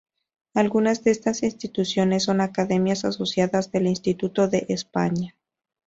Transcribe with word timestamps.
Algunas 0.55 1.03
de 1.03 1.11
estas 1.11 1.43
instituciones 1.43 2.23
son 2.23 2.41
academias 2.41 3.05
asociadas 3.05 3.71
del 3.71 3.85
Instituto 3.85 4.47
de 4.47 4.65
España. 4.69 5.35